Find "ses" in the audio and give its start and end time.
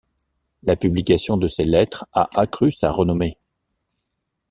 1.47-1.63